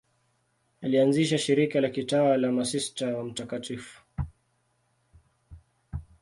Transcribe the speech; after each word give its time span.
Alianzisha 0.81 1.37
shirika 1.37 1.81
la 1.81 1.89
kitawa 1.89 2.37
la 2.37 2.51
Masista 2.51 3.17
wa 3.17 3.23
Mt. 3.23 3.71